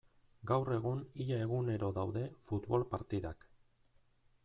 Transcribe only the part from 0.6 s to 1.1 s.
egun